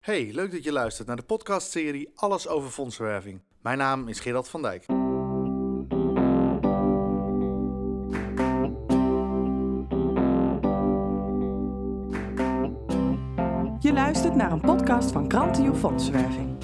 [0.00, 3.42] Hey, leuk dat je luistert naar de podcastserie Alles over fondsenwerving.
[3.62, 4.86] Mijn naam is Gerald van Dijk.
[13.80, 16.56] Je luistert naar een podcast van Krantio Fondsenwerving.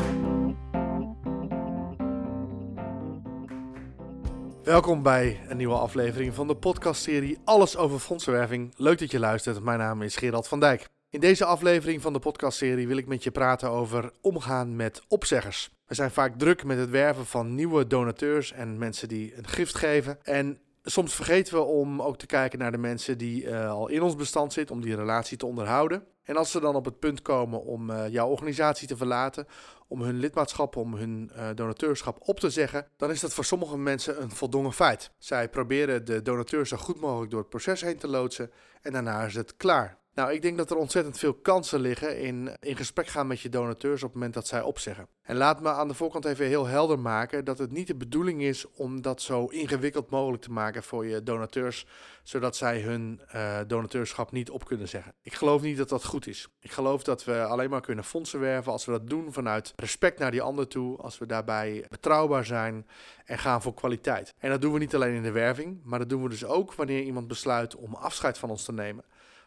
[4.63, 8.73] Welkom bij een nieuwe aflevering van de podcastserie Alles over fondsenwerving.
[8.77, 9.63] Leuk dat je luistert.
[9.63, 10.96] Mijn naam is Gerald van Dijk.
[11.11, 15.71] In deze aflevering van de podcastserie wil ik met je praten over omgaan met opzeggers.
[15.87, 19.75] We zijn vaak druk met het werven van nieuwe donateurs en mensen die een gift
[19.75, 20.25] geven.
[20.25, 24.03] En soms vergeten we om ook te kijken naar de mensen die uh, al in
[24.03, 26.05] ons bestand zitten, om die relatie te onderhouden.
[26.23, 29.47] En als ze dan op het punt komen om uh, jouw organisatie te verlaten,
[29.89, 33.79] om hun lidmaatschap, om hun uh, donateurschap op te zeggen, dan is dat voor sommige
[33.79, 35.11] mensen een voldongen feit.
[35.19, 38.51] Zij proberen de donateur zo goed mogelijk door het proces heen te loodsen
[38.83, 40.05] en daarna is het klaar.
[40.17, 43.49] Nou, ik denk dat er ontzettend veel kansen liggen in in gesprek gaan met je
[43.49, 45.09] donateurs op het moment dat zij opzeggen.
[45.23, 48.43] En laat me aan de voorkant even heel helder maken dat het niet de bedoeling
[48.43, 51.87] is om dat zo ingewikkeld mogelijk te maken voor je donateurs,
[52.23, 55.15] zodat zij hun uh, donateurschap niet op kunnen zeggen.
[55.23, 56.49] Ik geloof niet dat dat goed is.
[56.61, 60.19] Ik geloof dat we alleen maar kunnen fondsen werven als we dat doen vanuit respect
[60.19, 62.87] naar die ander toe, als we daarbij betrouwbaar zijn
[63.25, 64.35] en gaan voor kwaliteit.
[64.39, 66.75] En dat doen we niet alleen in de werving, maar dat doen we dus ook
[66.75, 69.05] wanneer iemand besluit om afscheid van ons te nemen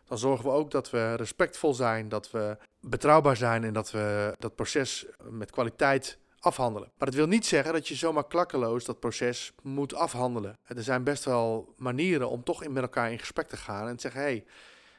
[0.09, 4.35] dan zorgen we ook dat we respectvol zijn, dat we betrouwbaar zijn en dat we
[4.39, 6.91] dat proces met kwaliteit afhandelen.
[6.97, 10.57] Maar dat wil niet zeggen dat je zomaar klakkeloos dat proces moet afhandelen.
[10.65, 14.01] Er zijn best wel manieren om toch met elkaar in gesprek te gaan en te
[14.01, 14.45] zeggen: hey,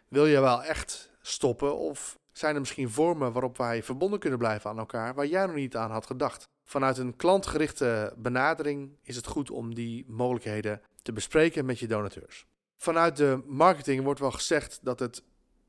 [0.08, 1.76] wil je wel echt stoppen?
[1.76, 5.54] Of zijn er misschien vormen waarop wij verbonden kunnen blijven aan elkaar waar jij nog
[5.54, 6.48] niet aan had gedacht?
[6.64, 12.46] Vanuit een klantgerichte benadering is het goed om die mogelijkheden te bespreken met je donateurs.
[12.82, 15.22] Vanuit de marketing wordt wel gezegd dat het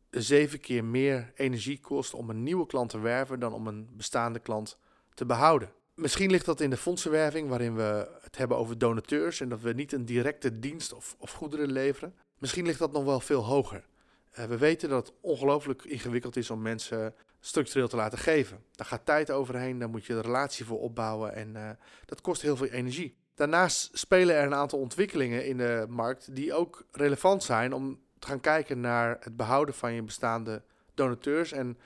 [0.10, 4.40] zeven keer meer energie kost om een nieuwe klant te werven dan om een bestaande
[4.40, 4.78] klant
[5.14, 5.72] te behouden.
[5.96, 9.74] Misschien ligt dat in de fondsenwerving, waarin we het hebben over donateurs en dat we
[9.74, 12.16] niet een directe dienst of, of goederen leveren.
[12.38, 13.86] Misschien ligt dat nog wel veel hoger.
[14.40, 18.64] Uh, we weten dat het ongelooflijk ingewikkeld is om mensen structureel te laten geven.
[18.72, 21.70] Daar gaat tijd overheen, daar moet je de relatie voor opbouwen en uh,
[22.06, 23.20] dat kost heel veel energie.
[23.42, 28.28] Daarnaast spelen er een aantal ontwikkelingen in de markt die ook relevant zijn om te
[28.28, 30.62] gaan kijken naar het behouden van je bestaande
[30.94, 31.78] donateurs en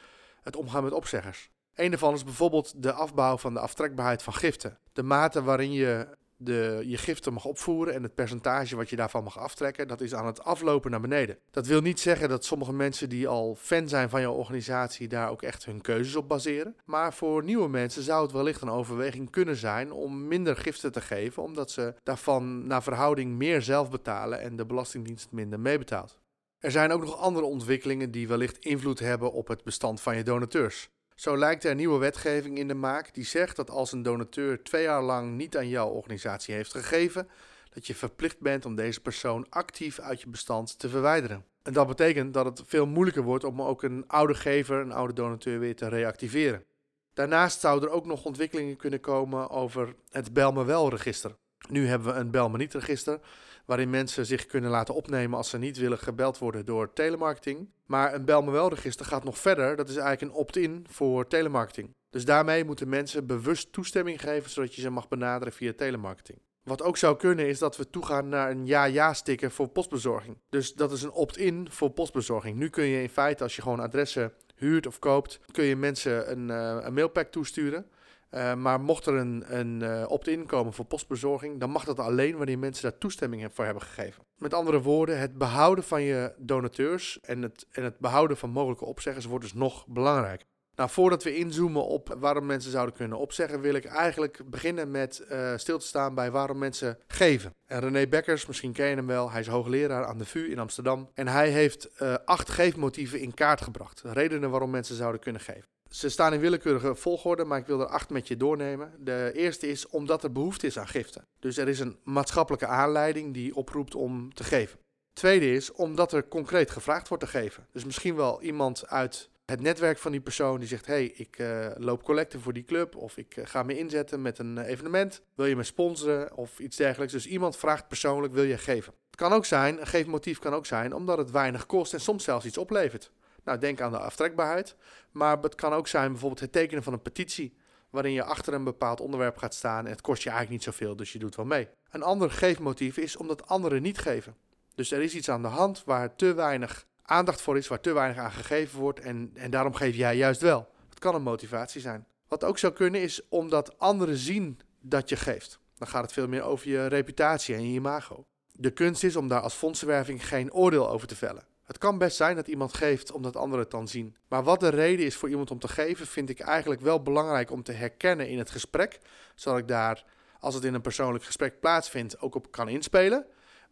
[0.43, 1.49] het omgaan met opzeggers.
[1.75, 4.77] Een daarvan is bijvoorbeeld de afbouw van de aftrekbaarheid van giften.
[4.93, 6.07] De mate waarin je
[6.37, 10.13] de, je giften mag opvoeren en het percentage wat je daarvan mag aftrekken, dat is
[10.13, 11.37] aan het aflopen naar beneden.
[11.51, 15.29] Dat wil niet zeggen dat sommige mensen die al fan zijn van jouw organisatie daar
[15.29, 16.75] ook echt hun keuzes op baseren.
[16.85, 21.01] Maar voor nieuwe mensen zou het wellicht een overweging kunnen zijn om minder giften te
[21.01, 26.17] geven, omdat ze daarvan naar verhouding meer zelf betalen en de Belastingdienst minder meebetaalt.
[26.59, 30.23] Er zijn ook nog andere ontwikkelingen die wellicht invloed hebben op het bestand van je
[30.23, 30.89] donateurs.
[31.15, 34.83] Zo lijkt er nieuwe wetgeving in de maak die zegt dat als een donateur twee
[34.83, 37.29] jaar lang niet aan jouw organisatie heeft gegeven,
[37.73, 41.45] dat je verplicht bent om deze persoon actief uit je bestand te verwijderen.
[41.63, 45.13] En dat betekent dat het veel moeilijker wordt om ook een oude gever, een oude
[45.13, 46.65] donateur weer te reactiveren.
[47.13, 51.35] Daarnaast zouden er ook nog ontwikkelingen kunnen komen over het Bel me wel register.
[51.69, 53.19] Nu hebben we een Bel me niet register,
[53.65, 57.69] waarin mensen zich kunnen laten opnemen als ze niet willen gebeld worden door telemarketing.
[57.85, 59.75] Maar een bel me wel register gaat nog verder.
[59.75, 61.93] Dat is eigenlijk een opt-in voor telemarketing.
[62.09, 66.39] Dus daarmee moeten mensen bewust toestemming geven zodat je ze mag benaderen via telemarketing.
[66.63, 70.37] Wat ook zou kunnen is dat we toegaan naar een ja-ja-sticker voor postbezorging.
[70.49, 72.57] Dus dat is een opt-in voor postbezorging.
[72.57, 76.31] Nu kun je in feite, als je gewoon adressen huurt of koopt, kun je mensen
[76.31, 77.85] een, uh, een mailpack toesturen.
[78.31, 82.37] Uh, maar mocht er een, een uh, opt-in komen voor postbezorging, dan mag dat alleen
[82.37, 84.23] wanneer mensen daar toestemming voor hebben gegeven.
[84.37, 88.85] Met andere woorden, het behouden van je donateurs en het, en het behouden van mogelijke
[88.85, 90.47] opzeggers wordt dus nog belangrijker.
[90.75, 95.25] Nou, voordat we inzoomen op waarom mensen zouden kunnen opzeggen, wil ik eigenlijk beginnen met
[95.31, 97.53] uh, stil te staan bij waarom mensen geven.
[97.65, 100.59] En René Bekkers, misschien ken je hem wel, hij is hoogleraar aan de VU in
[100.59, 101.09] Amsterdam.
[101.13, 104.01] En hij heeft acht geefmotieven in kaart gebracht.
[104.05, 105.65] Redenen waarom mensen zouden kunnen geven.
[105.89, 108.93] Ze staan in willekeurige volgorde, maar ik wil er acht met je doornemen.
[108.99, 111.27] De eerste is omdat er behoefte is aan giften.
[111.39, 114.79] Dus er is een maatschappelijke aanleiding die oproept om te geven.
[115.13, 117.67] Tweede is omdat er concreet gevraagd wordt te geven.
[117.71, 121.67] Dus misschien wel iemand uit het netwerk van die persoon die zegt: hey, ik uh,
[121.75, 125.21] loop collecten voor die club of ik uh, ga me inzetten met een uh, evenement.
[125.35, 127.13] Wil je me sponsoren of iets dergelijks?
[127.13, 128.93] Dus iemand vraagt persoonlijk: wil je geven?
[129.05, 132.23] Het kan ook zijn, een geefmotief kan ook zijn omdat het weinig kost en soms
[132.23, 133.11] zelfs iets oplevert.
[133.43, 134.75] Nou, denk aan de aftrekbaarheid.
[135.11, 137.57] Maar het kan ook zijn bijvoorbeeld het tekenen van een petitie.
[137.89, 140.95] Waarin je achter een bepaald onderwerp gaat staan en het kost je eigenlijk niet zoveel,
[140.95, 141.67] dus je doet wel mee.
[141.89, 144.35] Een ander geefmotief is omdat anderen niet geven.
[144.75, 147.93] Dus er is iets aan de hand waar te weinig aandacht voor is, waar te
[147.93, 150.67] weinig aan gegeven wordt en, en daarom geef jij juist wel.
[150.89, 152.05] Het kan een motivatie zijn.
[152.27, 155.59] Wat ook zou kunnen is omdat anderen zien dat je geeft.
[155.77, 158.25] Dan gaat het veel meer over je reputatie en je imago.
[158.51, 161.45] De kunst is om daar als fondsenwerving geen oordeel over te vellen.
[161.63, 164.15] Het kan best zijn dat iemand geeft omdat anderen het dan zien.
[164.27, 167.51] Maar wat de reden is voor iemand om te geven, vind ik eigenlijk wel belangrijk
[167.51, 168.99] om te herkennen in het gesprek.
[169.35, 170.05] Zodat ik daar,
[170.39, 173.25] als het in een persoonlijk gesprek plaatsvindt, ook op kan inspelen.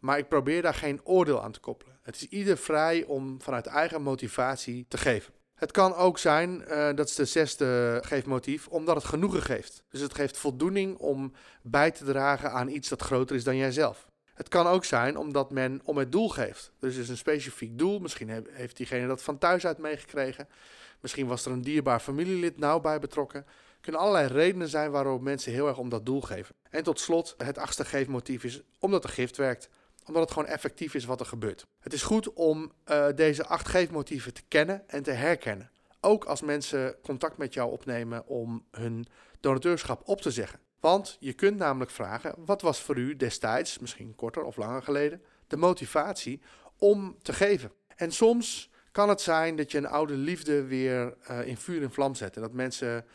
[0.04, 1.98] Maar ik probeer daar geen oordeel aan te koppelen.
[2.02, 5.34] Het is ieder vrij om vanuit eigen motivatie te geven.
[5.54, 9.84] Het kan ook zijn, uh, dat is de zesde geefmotief, omdat het genoegen geeft.
[9.88, 14.08] Dus het geeft voldoening om bij te dragen aan iets dat groter is dan jijzelf.
[14.34, 16.72] Het kan ook zijn omdat men om het doel geeft.
[16.78, 17.98] Dus is een specifiek doel.
[17.98, 20.48] Misschien heeft diegene dat van thuis uit meegekregen.
[21.00, 23.40] Misschien was er een dierbaar familielid nauw bij betrokken.
[23.40, 26.54] Er kunnen allerlei redenen zijn waarom mensen heel erg om dat doel geven.
[26.70, 29.68] En tot slot, het achtste geefmotief is omdat de gift werkt
[30.06, 31.66] omdat het gewoon effectief is wat er gebeurt.
[31.80, 35.70] Het is goed om uh, deze acht geefmotieven te kennen en te herkennen.
[36.00, 39.06] Ook als mensen contact met jou opnemen om hun
[39.40, 40.60] donateurschap op te zeggen.
[40.80, 45.22] Want je kunt namelijk vragen: wat was voor u destijds, misschien korter of langer geleden,
[45.46, 46.40] de motivatie
[46.78, 47.72] om te geven?
[47.96, 51.92] En soms kan het zijn dat je een oude liefde weer uh, in vuur en
[51.92, 52.36] vlam zet.
[52.36, 53.06] En dat mensen,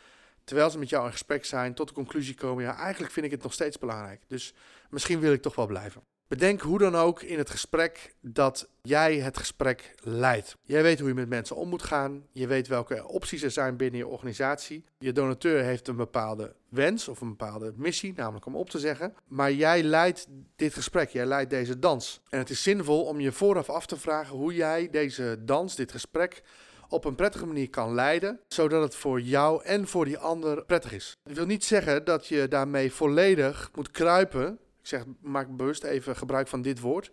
[0.44, 3.32] terwijl ze met jou in gesprek zijn, tot de conclusie komen: ja, eigenlijk vind ik
[3.32, 4.22] het nog steeds belangrijk.
[4.26, 4.54] Dus
[4.88, 6.02] misschien wil ik toch wel blijven.
[6.30, 10.56] Bedenk hoe dan ook in het gesprek dat jij het gesprek leidt.
[10.62, 12.26] Jij weet hoe je met mensen om moet gaan.
[12.30, 14.84] Je weet welke opties er zijn binnen je organisatie.
[14.98, 19.14] Je donateur heeft een bepaalde wens of een bepaalde missie, namelijk om op te zeggen.
[19.28, 22.20] Maar jij leidt dit gesprek, jij leidt deze dans.
[22.28, 25.92] En het is zinvol om je vooraf af te vragen hoe jij deze dans, dit
[25.92, 26.42] gesprek,
[26.88, 30.92] op een prettige manier kan leiden, zodat het voor jou en voor die ander prettig
[30.92, 31.16] is.
[31.22, 36.16] Dat wil niet zeggen dat je daarmee volledig moet kruipen ik zeg, maak bewust even
[36.16, 37.10] gebruik van dit woord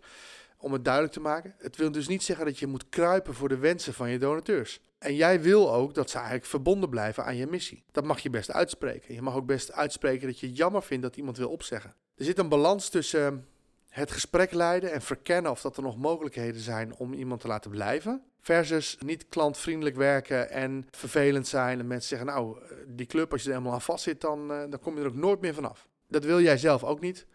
[0.58, 1.54] om het duidelijk te maken.
[1.58, 4.80] Het wil dus niet zeggen dat je moet kruipen voor de wensen van je donateurs.
[4.98, 7.84] En jij wil ook dat ze eigenlijk verbonden blijven aan je missie.
[7.92, 9.14] Dat mag je best uitspreken.
[9.14, 11.94] Je mag ook best uitspreken dat je jammer vindt dat iemand wil opzeggen.
[12.16, 13.46] Er zit een balans tussen
[13.88, 17.70] het gesprek leiden en verkennen of dat er nog mogelijkheden zijn om iemand te laten
[17.70, 18.22] blijven.
[18.40, 21.78] Versus niet klantvriendelijk werken en vervelend zijn.
[21.78, 24.58] En mensen zeggen, nou, die club, als je er helemaal aan vast zit, dan, eh,
[24.70, 25.88] dan kom je er ook nooit meer vanaf.
[26.08, 27.26] Dat wil jij zelf ook niet.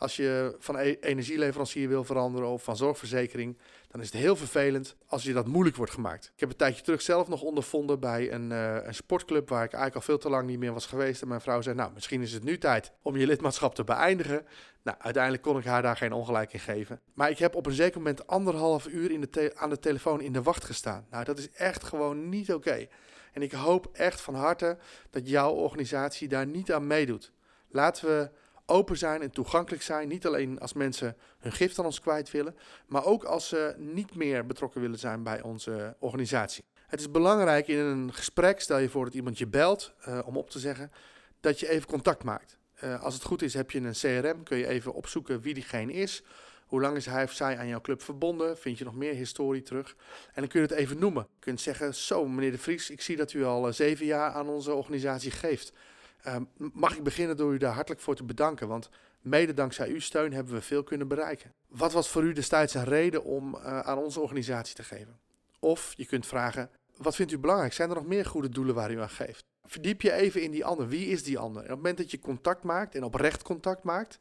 [0.00, 3.58] Als je van e energieleverancier wil veranderen of van zorgverzekering,
[3.88, 6.32] dan is het heel vervelend als je dat moeilijk wordt gemaakt.
[6.34, 9.72] Ik heb een tijdje terug zelf nog ondervonden bij een, uh, een sportclub waar ik
[9.72, 11.22] eigenlijk al veel te lang niet meer was geweest.
[11.22, 14.46] En mijn vrouw zei, nou, misschien is het nu tijd om je lidmaatschap te beëindigen.
[14.82, 17.00] Nou, uiteindelijk kon ik haar daar geen ongelijk in geven.
[17.14, 20.32] Maar ik heb op een zeker moment anderhalf uur in de aan de telefoon in
[20.32, 21.06] de wacht gestaan.
[21.10, 22.86] Nou, dat is echt gewoon niet oké.
[23.32, 24.78] En ik hoop echt van harte
[25.10, 27.32] dat jouw organisatie daar niet aan meedoet.
[27.68, 28.30] Laten we
[28.70, 30.08] open zijn en toegankelijk zijn.
[30.08, 32.56] Niet alleen als mensen hun gift aan ons kwijt willen,
[32.86, 36.64] maar ook als ze niet meer betrokken willen zijn bij onze organisatie.
[36.86, 40.36] Het is belangrijk in een gesprek, stel je voor dat iemand je belt uh, om
[40.36, 40.92] op te zeggen,
[41.40, 42.58] dat je even contact maakt.
[42.84, 45.92] Uh, als het goed is, heb je een CRM, kun je even opzoeken wie diegene
[45.92, 46.22] is.
[46.66, 48.58] Hoe lang is hij of zij aan jouw club verbonden?
[48.58, 49.96] Vind je nog meer historie terug?
[50.26, 51.26] En dan kun je het even noemen.
[51.34, 54.30] Je kunt zeggen, zo meneer de Vries, ik zie dat u al uh, zeven jaar
[54.30, 55.72] aan onze organisatie geeft.
[56.22, 58.90] Ehm, mag ik beginnen door u daar hartelijk voor te bedanken, want
[59.20, 61.52] mede dankzij uw steun hebben we veel kunnen bereiken.
[61.68, 65.18] Wat was voor u destijds een reden om uh, aan onze organisatie te geven?
[65.58, 67.72] Of je kunt vragen, wat vindt u belangrijk?
[67.72, 69.44] Zijn er nog meer goede doelen waar u aan geeft?
[69.64, 70.88] Verdiep je even in die ander.
[70.88, 71.62] Wie is die ander?
[71.62, 74.18] Op het moment dat je contact maakt en oprecht contact maakt,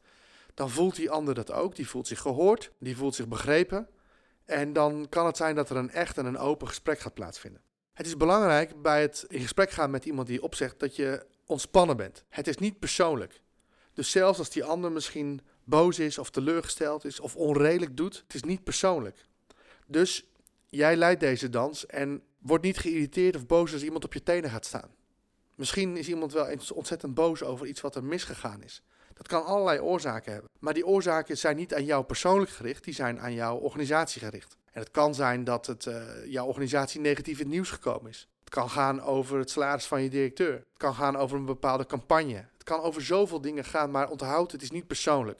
[0.53, 1.75] dan voelt die ander dat ook.
[1.75, 3.87] Die voelt zich gehoord, die voelt zich begrepen.
[4.45, 7.61] En dan kan het zijn dat er een echt en een open gesprek gaat plaatsvinden.
[7.93, 11.97] Het is belangrijk bij het in gesprek gaan met iemand die opzegt dat je ontspannen
[11.97, 12.23] bent.
[12.29, 13.41] Het is niet persoonlijk.
[13.93, 18.33] Dus zelfs als die ander misschien boos is of teleurgesteld is of onredelijk doet, het
[18.33, 19.25] is niet persoonlijk.
[19.87, 20.25] Dus
[20.67, 24.49] jij leidt deze dans en wordt niet geïrriteerd of boos als iemand op je tenen
[24.49, 24.89] gaat staan.
[25.55, 28.83] Misschien is iemand wel eens ontzettend boos over iets wat er misgegaan is.
[29.13, 30.49] Dat kan allerlei oorzaken hebben.
[30.59, 34.57] Maar die oorzaken zijn niet aan jou persoonlijk gericht, die zijn aan jouw organisatie gericht.
[34.71, 38.27] En het kan zijn dat het uh, jouw organisatie negatief in het nieuws gekomen is.
[38.49, 40.53] Het kan gaan over het salaris van je directeur.
[40.53, 42.33] Het kan gaan over een bepaalde campagne.
[42.33, 45.39] Het kan over zoveel dingen gaan, maar onthoud, het is niet persoonlijk.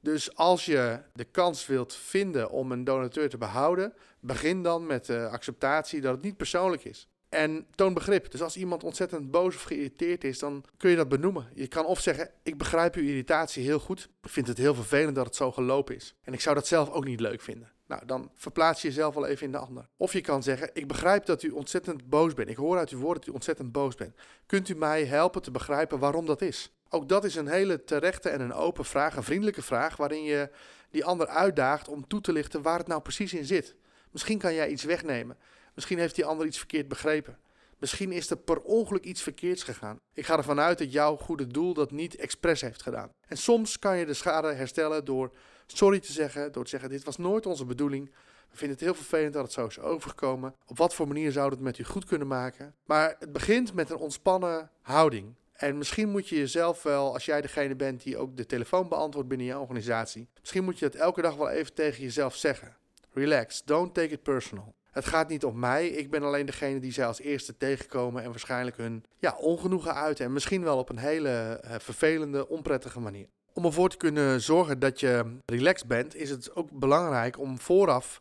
[0.00, 5.06] Dus als je de kans wilt vinden om een donateur te behouden, begin dan met
[5.06, 7.08] de acceptatie dat het niet persoonlijk is.
[7.28, 8.30] En toon begrip.
[8.30, 11.48] Dus als iemand ontzettend boos of geïrriteerd is, dan kun je dat benoemen.
[11.54, 14.08] Je kan of zeggen: Ik begrijp uw irritatie heel goed.
[14.22, 16.14] Ik vind het heel vervelend dat het zo gelopen is.
[16.22, 17.72] En ik zou dat zelf ook niet leuk vinden.
[17.90, 19.88] Nou, dan verplaats je jezelf wel even in de ander.
[19.96, 22.48] Of je kan zeggen: Ik begrijp dat u ontzettend boos bent.
[22.48, 24.14] Ik hoor uit uw woorden dat u ontzettend boos bent.
[24.46, 26.72] Kunt u mij helpen te begrijpen waarom dat is?
[26.88, 30.50] Ook dat is een hele terechte en een open vraag, een vriendelijke vraag, waarin je
[30.90, 33.74] die ander uitdaagt om toe te lichten waar het nou precies in zit.
[34.10, 35.36] Misschien kan jij iets wegnemen.
[35.74, 37.38] Misschien heeft die ander iets verkeerd begrepen.
[37.78, 40.00] Misschien is er per ongeluk iets verkeerds gegaan.
[40.14, 43.10] Ik ga ervan uit dat jouw goede doel dat niet expres heeft gedaan.
[43.26, 45.32] En soms kan je de schade herstellen door
[45.76, 48.10] sorry te zeggen, door te zeggen: Dit was nooit onze bedoeling.
[48.50, 50.54] We vinden het heel vervelend dat het zo is overgekomen.
[50.66, 52.74] Op wat voor manier zouden we het met u goed kunnen maken?
[52.84, 55.34] Maar het begint met een ontspannen houding.
[55.52, 59.28] En misschien moet je jezelf wel, als jij degene bent die ook de telefoon beantwoordt
[59.28, 62.76] binnen je organisatie, misschien moet je het elke dag wel even tegen jezelf zeggen.
[63.12, 64.74] Relax, don't take it personal.
[64.90, 68.30] Het gaat niet om mij, ik ben alleen degene die zij als eerste tegenkomen en
[68.30, 70.24] waarschijnlijk hun ja, ongenoegen uiten.
[70.24, 73.28] En misschien wel op een hele uh, vervelende, onprettige manier.
[73.54, 78.20] Om ervoor te kunnen zorgen dat je relaxed bent, is het ook belangrijk om vooraf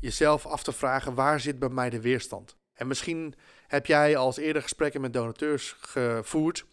[0.00, 2.56] jezelf af te vragen waar zit bij mij de weerstand.
[2.74, 3.34] En misschien
[3.66, 6.64] heb jij als eerder gesprekken met donateurs gevoerd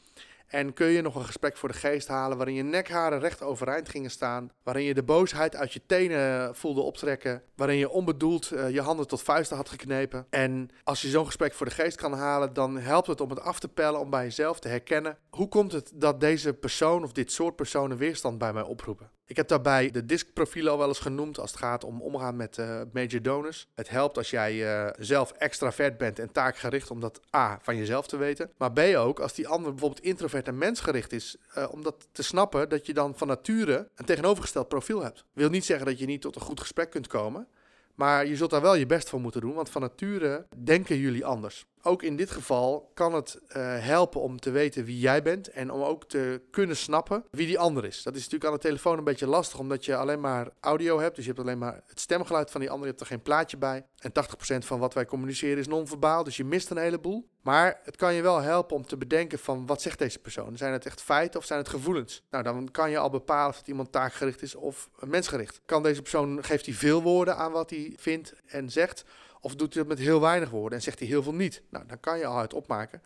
[0.51, 3.89] en kun je nog een gesprek voor de geest halen waarin je nekharen recht overeind
[3.89, 8.69] gingen staan, waarin je de boosheid uit je tenen voelde optrekken, waarin je onbedoeld uh,
[8.69, 10.25] je handen tot vuisten had geknepen.
[10.29, 13.41] En als je zo'n gesprek voor de geest kan halen, dan helpt het om het
[13.41, 15.17] af te pellen, om bij jezelf te herkennen.
[15.31, 19.09] Hoe komt het dat deze persoon of dit soort personen weerstand bij mij oproepen?
[19.25, 22.57] Ik heb daarbij de diskprofielen al wel eens genoemd als het gaat om omgaan met
[22.57, 23.67] uh, major donors.
[23.73, 28.07] Het helpt als jij uh, zelf extravert bent en taakgericht om dat A van jezelf
[28.07, 28.51] te weten.
[28.57, 31.38] Maar B ook als die ander bijvoorbeeld introvert en mensgericht is.
[31.57, 35.25] Uh, om dat te snappen dat je dan van nature een tegenovergesteld profiel hebt.
[35.33, 37.47] Wil niet zeggen dat je niet tot een goed gesprek kunt komen.
[37.95, 41.25] Maar je zult daar wel je best voor moeten doen, want van nature denken jullie
[41.25, 41.65] anders.
[41.83, 45.71] Ook in dit geval kan het uh, helpen om te weten wie jij bent en
[45.71, 48.03] om ook te kunnen snappen wie die ander is.
[48.03, 51.15] Dat is natuurlijk aan de telefoon een beetje lastig, omdat je alleen maar audio hebt.
[51.15, 53.57] Dus je hebt alleen maar het stemgeluid van die ander, je hebt er geen plaatje
[53.57, 53.85] bij.
[53.97, 57.29] En 80% van wat wij communiceren is non-verbaal, dus je mist een heleboel.
[57.41, 60.57] Maar het kan je wel helpen om te bedenken van wat zegt deze persoon?
[60.57, 62.23] Zijn het echt feiten of zijn het gevoelens?
[62.29, 65.61] Nou, dan kan je al bepalen of het iemand taakgericht is of mensgericht.
[65.65, 69.03] Kan deze persoon, geeft hij veel woorden aan wat hij vindt en zegt?
[69.41, 71.62] Of doet hij dat met heel weinig woorden en zegt hij heel veel niet?
[71.69, 73.01] Nou, dan kan je al uit opmaken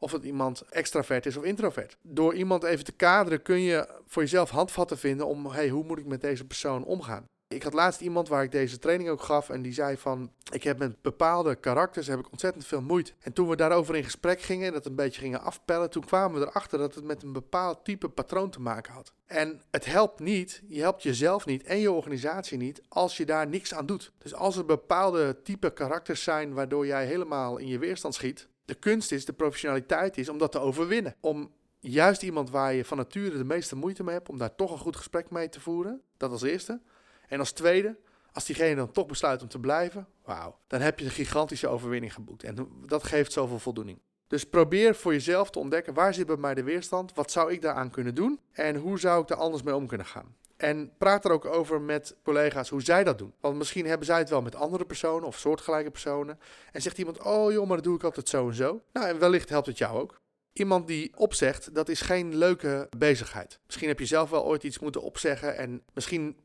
[0.00, 1.96] of het iemand extravert is of introvert.
[2.02, 5.98] Door iemand even te kaderen kun je voor jezelf handvatten vinden om, hey, hoe moet
[5.98, 7.24] ik met deze persoon omgaan?
[7.54, 10.62] Ik had laatst iemand waar ik deze training ook gaf en die zei van, ik
[10.62, 13.12] heb met bepaalde karakters heb ik ontzettend veel moeite.
[13.20, 16.40] En toen we daarover in gesprek gingen en dat een beetje gingen afpellen, toen kwamen
[16.40, 19.12] we erachter dat het met een bepaald type patroon te maken had.
[19.26, 23.48] En het helpt niet, je helpt jezelf niet en je organisatie niet als je daar
[23.48, 24.12] niks aan doet.
[24.18, 28.74] Dus als er bepaalde type karakters zijn waardoor jij helemaal in je weerstand schiet, de
[28.74, 31.14] kunst is, de professionaliteit is om dat te overwinnen.
[31.20, 34.72] Om juist iemand waar je van nature de meeste moeite mee hebt, om daar toch
[34.72, 36.02] een goed gesprek mee te voeren.
[36.16, 36.80] Dat als eerste.
[37.30, 37.96] En als tweede,
[38.32, 42.12] als diegene dan toch besluit om te blijven, wauw, dan heb je een gigantische overwinning
[42.12, 42.42] geboekt.
[42.44, 43.98] En dat geeft zoveel voldoening.
[44.26, 47.62] Dus probeer voor jezelf te ontdekken waar zit bij mij de weerstand, wat zou ik
[47.62, 50.36] daaraan kunnen doen en hoe zou ik daar anders mee om kunnen gaan.
[50.56, 53.32] En praat er ook over met collega's hoe zij dat doen.
[53.40, 56.38] Want misschien hebben zij het wel met andere personen of soortgelijke personen.
[56.72, 58.82] En zegt iemand, oh joh, maar dat doe ik altijd zo en zo.
[58.92, 60.20] Nou, en wellicht helpt het jou ook.
[60.52, 63.60] Iemand die opzegt, dat is geen leuke bezigheid.
[63.66, 66.36] Misschien heb je zelf wel ooit iets moeten opzeggen en misschien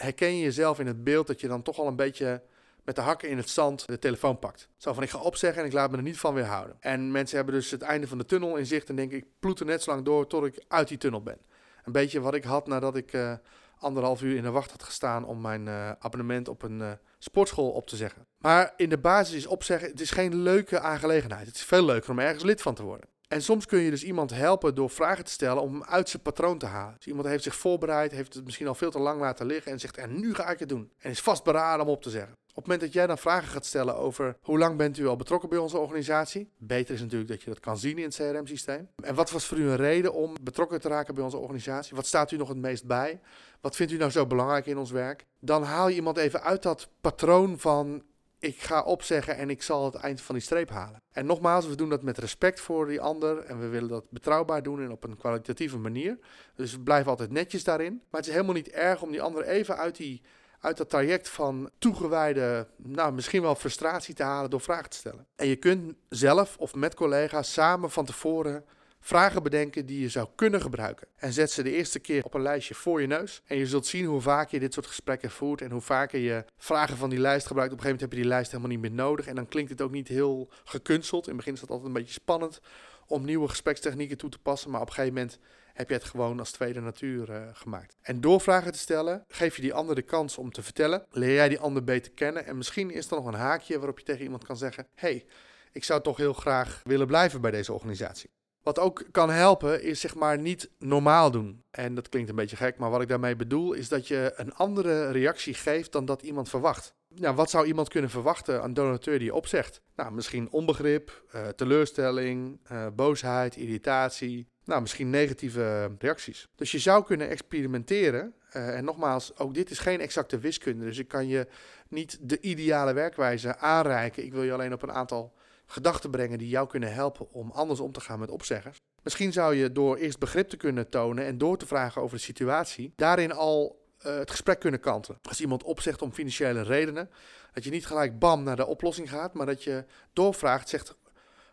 [0.00, 2.42] herken je jezelf in het beeld dat je dan toch al een beetje
[2.84, 4.68] met de hakken in het zand de telefoon pakt.
[4.76, 6.76] Zo van ik ga opzeggen en ik laat me er niet van weerhouden.
[6.80, 9.60] En mensen hebben dus het einde van de tunnel in zicht en denken ik ploet
[9.60, 11.38] er net zo lang door tot ik uit die tunnel ben.
[11.84, 13.32] Een beetje wat ik had nadat ik uh,
[13.78, 17.70] anderhalf uur in de wacht had gestaan om mijn uh, abonnement op een uh, sportschool
[17.70, 18.26] op te zeggen.
[18.38, 21.46] Maar in de basis is opzeggen, het is geen leuke aangelegenheid.
[21.46, 23.08] Het is veel leuker om ergens lid van te worden.
[23.30, 26.22] En soms kun je dus iemand helpen door vragen te stellen om hem uit zijn
[26.22, 26.94] patroon te halen.
[26.96, 29.80] Dus iemand heeft zich voorbereid, heeft het misschien al veel te lang laten liggen en
[29.80, 30.92] zegt: En nu ga ik het doen.
[30.98, 32.32] En is vastberaden om op te zeggen.
[32.32, 35.16] Op het moment dat jij dan vragen gaat stellen over hoe lang bent u al
[35.16, 38.88] betrokken bij onze organisatie, beter is natuurlijk dat je dat kan zien in het CRM-systeem.
[39.02, 41.96] En wat was voor u een reden om betrokken te raken bij onze organisatie?
[41.96, 43.20] Wat staat u nog het meest bij?
[43.60, 45.26] Wat vindt u nou zo belangrijk in ons werk?
[45.40, 48.02] Dan haal je iemand even uit dat patroon van
[48.40, 51.02] ik ga opzeggen en ik zal het eind van die streep halen.
[51.12, 54.62] En nogmaals, we doen dat met respect voor die ander en we willen dat betrouwbaar
[54.62, 56.18] doen en op een kwalitatieve manier.
[56.54, 57.92] Dus we blijven altijd netjes daarin.
[57.92, 60.22] Maar het is helemaal niet erg om die ander even uit, die,
[60.60, 65.26] uit dat traject van toegewijde, nou misschien wel frustratie te halen door vragen te stellen.
[65.36, 68.64] En je kunt zelf of met collega's samen van tevoren
[69.00, 71.06] vragen bedenken die je zou kunnen gebruiken.
[71.16, 73.42] En zet ze de eerste keer op een lijstje voor je neus.
[73.44, 76.44] En je zult zien hoe vaak je dit soort gesprekken voert en hoe vaker je
[76.56, 77.72] vragen van die lijst gebruikt.
[77.72, 79.26] Op een gegeven moment heb je die lijst helemaal niet meer nodig.
[79.26, 81.22] En dan klinkt het ook niet heel gekunsteld.
[81.22, 82.60] In het begin is dat altijd een beetje spannend
[83.06, 84.70] om nieuwe gesprekstechnieken toe te passen.
[84.70, 85.38] Maar op een gegeven moment
[85.72, 87.96] heb je het gewoon als tweede natuur uh, gemaakt.
[88.00, 91.06] En door vragen te stellen, geef je die ander de kans om te vertellen.
[91.10, 92.46] Leer jij die ander beter kennen.
[92.46, 95.26] En misschien is er nog een haakje waarop je tegen iemand kan zeggen: hey,
[95.72, 98.30] ik zou toch heel graag willen blijven bij deze organisatie.
[98.62, 101.62] Wat ook kan helpen is zeg maar niet normaal doen.
[101.70, 104.54] En dat klinkt een beetje gek, maar wat ik daarmee bedoel is dat je een
[104.54, 106.94] andere reactie geeft dan dat iemand verwacht.
[107.14, 109.80] Ja, wat zou iemand kunnen verwachten aan donateur die opzegt?
[109.96, 114.46] Nou, misschien onbegrip, uh, teleurstelling, uh, boosheid, irritatie.
[114.64, 116.48] Nou, misschien negatieve reacties.
[116.54, 118.34] Dus je zou kunnen experimenteren.
[118.52, 120.84] Uh, en nogmaals, ook dit is geen exacte wiskunde.
[120.84, 121.46] Dus ik kan je
[121.88, 124.24] niet de ideale werkwijze aanreiken.
[124.24, 125.32] Ik wil je alleen op een aantal
[125.70, 128.78] gedachten brengen die jou kunnen helpen om anders om te gaan met opzeggers.
[129.02, 132.22] Misschien zou je door eerst begrip te kunnen tonen en door te vragen over de
[132.22, 135.18] situatie, daarin al uh, het gesprek kunnen kanten.
[135.22, 137.10] Als iemand opzegt om financiële redenen,
[137.52, 140.94] dat je niet gelijk bam naar de oplossing gaat, maar dat je doorvraagt, zegt: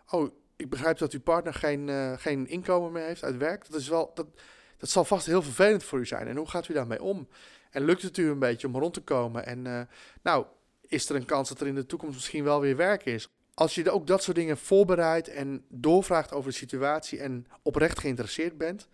[0.08, 3.70] Oh, ik begrijp dat uw partner geen, uh, geen inkomen meer heeft uit werk.
[3.70, 4.28] Dat, is wel, dat,
[4.78, 6.28] dat zal vast heel vervelend voor u zijn.
[6.28, 7.28] En hoe gaat u daarmee om?
[7.72, 9.46] En lukt het u een beetje om rond te komen?
[9.46, 9.82] En uh,
[10.22, 10.46] nou,
[10.82, 13.30] is er een kans dat er in de toekomst misschien wel weer werk is?
[13.60, 18.58] Als je ook dat soort dingen voorbereidt en doorvraagt over de situatie en oprecht geïnteresseerd
[18.58, 18.88] bent,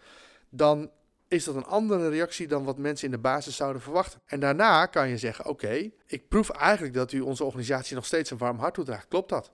[0.50, 0.92] dan
[1.28, 4.22] is dat een andere reactie dan wat mensen in de basis zouden verwachten.
[4.26, 8.30] En daarna kan je zeggen: Oké, ik proef eigenlijk dat u onze organisatie nog steeds
[8.30, 9.08] een warm hart toedraagt.
[9.08, 9.52] Klopt dat?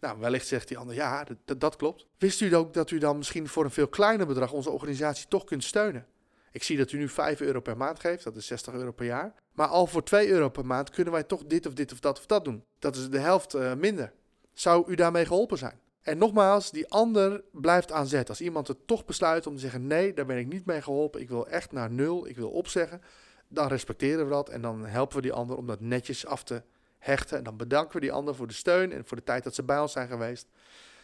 [0.00, 1.26] Nou, wellicht zegt die ander: Ja,
[1.58, 2.06] dat, klopt.
[2.18, 5.44] Wist u ook dat u dan misschien voor een veel kleiner bedrag onze organisatie toch
[5.44, 6.06] kunt steunen?
[6.52, 9.06] Ik zie dat u nu 5 euro per maand geeft, dat is 60 euro per
[9.06, 9.34] jaar.
[9.52, 12.18] Maar al voor 2 euro per maand kunnen wij toch dit of dit of dat
[12.18, 12.64] of dat doen.
[12.78, 14.12] Dat is de helft uh, minder.
[14.60, 15.80] Zou u daarmee geholpen zijn?
[16.02, 18.28] En nogmaals, die ander blijft aan zet.
[18.28, 21.20] Als iemand er toch besluit om te zeggen: nee, daar ben ik niet mee geholpen,
[21.20, 23.02] ik wil echt naar nul, ik wil opzeggen,
[23.48, 26.62] dan respecteren we dat en dan helpen we die ander om dat netjes af te
[26.98, 27.38] hechten.
[27.38, 29.62] En dan bedanken we die ander voor de steun en voor de tijd dat ze
[29.62, 30.46] bij ons zijn geweest.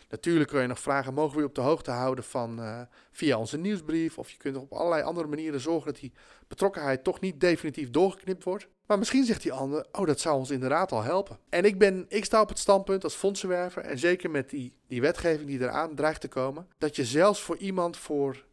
[0.09, 2.81] Natuurlijk kun je nog vragen: mogen we je op de hoogte houden van uh,
[3.13, 4.19] via onze nieuwsbrief?
[4.19, 6.13] Of je kunt op allerlei andere manieren zorgen dat die
[6.49, 8.69] betrokkenheid toch niet definitief doorgeknipt wordt.
[8.87, 11.38] Maar misschien zegt die ander: oh, dat zou ons inderdaad al helpen.
[11.49, 15.00] En ik, ben, ik sta op het standpunt als fondsenwerver, en zeker met die, die
[15.00, 18.45] wetgeving die eraan dreigt te komen, dat je zelfs voor iemand voor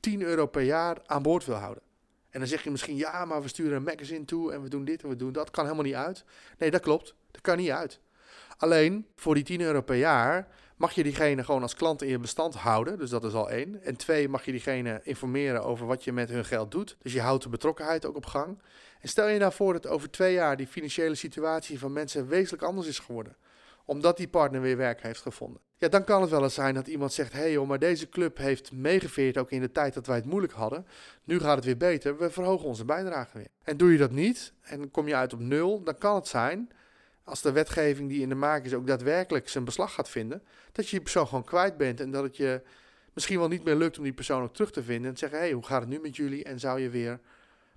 [0.00, 1.82] 10 euro per jaar aan boord wil houden.
[2.30, 4.84] En dan zeg je misschien: ja, maar we sturen een magazine toe en we doen
[4.84, 5.50] dit en we doen dat.
[5.50, 6.24] Kan helemaal niet uit.
[6.58, 7.14] Nee, dat klopt.
[7.30, 8.00] Dat kan niet uit.
[8.56, 12.18] Alleen voor die 10 euro per jaar mag je diegene gewoon als klant in je
[12.18, 12.98] bestand houden.
[12.98, 13.82] Dus dat is al één.
[13.82, 16.96] En twee, mag je diegene informeren over wat je met hun geld doet.
[17.02, 18.58] Dus je houdt de betrokkenheid ook op gang.
[19.00, 22.62] En stel je nou voor dat over twee jaar die financiële situatie van mensen wezenlijk
[22.62, 23.36] anders is geworden.
[23.84, 25.60] Omdat die partner weer werk heeft gevonden.
[25.76, 28.08] Ja, dan kan het wel eens zijn dat iemand zegt: hé hey joh, maar deze
[28.08, 30.86] club heeft meegeveerd ook in de tijd dat wij het moeilijk hadden.
[31.24, 33.48] Nu gaat het weer beter, we verhogen onze bijdrage weer.
[33.62, 36.70] En doe je dat niet en kom je uit op nul, dan kan het zijn
[37.28, 40.84] als de wetgeving die in de maak is ook daadwerkelijk zijn beslag gaat vinden, dat
[40.84, 42.62] je die persoon gewoon kwijt bent en dat het je
[43.12, 45.38] misschien wel niet meer lukt om die persoon ook terug te vinden en te zeggen,
[45.38, 47.20] hé, hey, hoe gaat het nu met jullie en zou je weer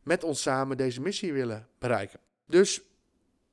[0.03, 2.19] met ons samen deze missie willen bereiken?
[2.45, 2.81] Dus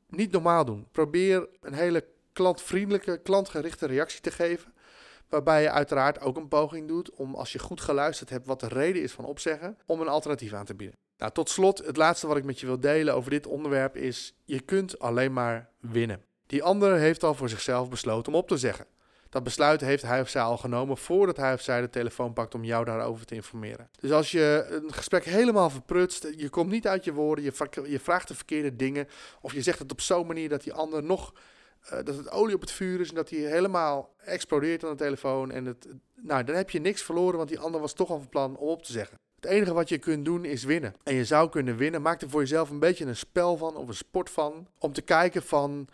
[0.08, 0.86] niet normaal doen.
[0.92, 4.72] Probeer een hele klantvriendelijke, klantgerichte reactie te geven,
[5.28, 8.68] waarbij je uiteraard ook een poging doet om, als je goed geluisterd hebt wat de
[8.68, 11.07] reden is van opzeggen, om een alternatief aan te bieden.
[11.18, 14.34] Nou, tot slot, het laatste wat ik met je wil delen over dit onderwerp is:
[14.44, 16.24] je kunt alleen maar winnen.
[16.46, 18.86] Die ander heeft al voor zichzelf besloten om op te zeggen.
[19.28, 22.54] Dat besluit heeft hij of zij al genomen voordat hij of zij de telefoon pakt
[22.54, 23.90] om jou daarover te informeren.
[24.00, 27.44] Dus als je een gesprek helemaal verprutst, je komt niet uit je woorden,
[27.84, 29.08] je, vraagt de verkeerde dingen,
[29.40, 31.34] of je zegt het op zo'n manier dat die ander nog,
[31.84, 34.96] uh, dat het olie op het vuur is en dat hij helemaal explodeert aan de
[34.96, 35.50] telefoon.
[35.50, 38.28] En het, nou, dan heb je niks verloren, want die ander was toch al van
[38.28, 39.18] plan om op te zeggen.
[39.40, 40.94] Het enige wat je kunt doen is winnen.
[41.02, 42.02] En je zou kunnen winnen.
[42.02, 44.66] Maak er voor jezelf een beetje een spel van of een sport van.
[44.78, 45.88] Om te kijken van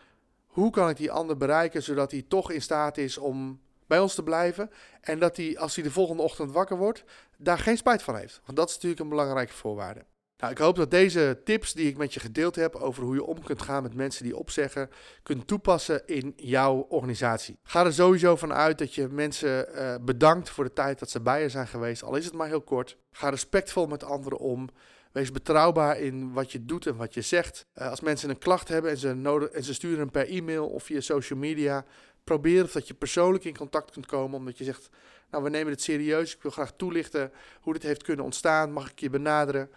[0.47, 4.15] hoe kan ik die ander bereiken zodat hij toch in staat is om bij ons
[4.15, 4.71] te blijven.
[5.01, 7.05] En dat hij als hij de volgende ochtend wakker wordt,
[7.37, 8.41] daar geen spijt van heeft.
[8.45, 10.05] Want dat is natuurlijk een belangrijke voorwaarde.
[10.37, 13.25] Nou, ik hoop dat deze tips die ik met je gedeeld heb over hoe je
[13.25, 14.91] om kunt gaan met mensen die opzeggen,
[15.23, 17.59] kunt toepassen in jouw organisatie.
[17.63, 21.21] Ga er sowieso van uit dat je mensen uh, bedankt voor de tijd dat ze
[21.21, 22.97] bij je zijn geweest, al is het maar heel kort.
[23.13, 24.69] Ga respectvol met anderen om.
[25.13, 27.67] Wees betrouwbaar in wat je doet en wat je zegt.
[27.75, 30.67] Uh, als mensen een klacht hebben en ze, nodig, en ze sturen hem per e-mail
[30.69, 31.85] of via social media,
[32.25, 34.89] probeer dat je persoonlijk in contact kunt komen, omdat je zegt,
[35.31, 38.91] nou we nemen het serieus, ik wil graag toelichten hoe dit heeft kunnen ontstaan, mag
[38.91, 39.71] ik je benaderen?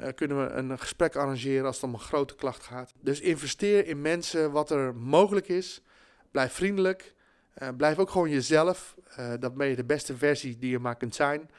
[0.00, 2.92] Uh, kunnen we een gesprek arrangeren als het om een grote klacht gaat.
[3.00, 5.82] Dus investeer in mensen wat er mogelijk is.
[6.30, 7.14] Blijf vriendelijk.
[7.58, 8.96] Uh, blijf ook gewoon jezelf.
[9.18, 11.50] Uh, dat ben je de beste versie die je maar kunt zijn.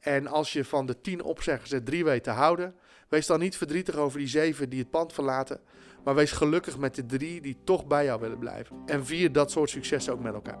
[0.00, 2.74] En als je van de tien opzeggers er drie weet te houden,
[3.08, 5.60] wees dan niet verdrietig over die zeven die het pand verlaten.
[6.04, 8.82] Maar wees gelukkig met de drie die toch bij jou willen blijven.
[8.86, 10.58] En vier dat soort successen ook met elkaar.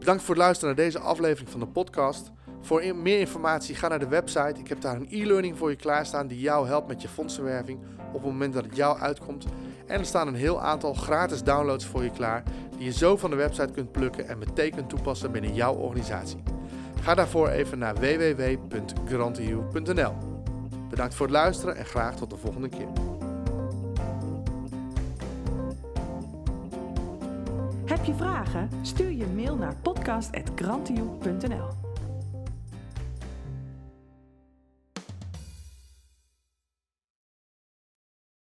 [0.00, 2.30] Bedankt voor het luisteren naar deze aflevering van de podcast.
[2.60, 4.60] Voor meer informatie ga naar de website.
[4.60, 8.12] Ik heb daar een e-learning voor je klaarstaan die jou helpt met je fondsenwerving op
[8.12, 9.46] het moment dat het jou uitkomt.
[9.86, 12.42] En er staan een heel aantal gratis downloads voor je klaar
[12.76, 16.42] die je zo van de website kunt plukken en meteen kunt toepassen binnen jouw organisatie.
[17.00, 20.14] Ga daarvoor even naar www.grantiu.nl.
[20.88, 22.88] Bedankt voor het luisteren en graag tot de volgende keer.
[28.10, 28.68] Je vragen?
[28.82, 31.89] Stuur je mail naar podcast.grantioe.nl